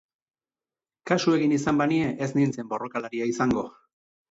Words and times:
Kasu 1.11 1.35
egin 1.35 1.53
izan 1.59 1.83
banie 1.83 2.09
ez 2.29 2.31
nintzen 2.39 2.73
borrokalaria 2.75 3.31
izango... 3.37 3.71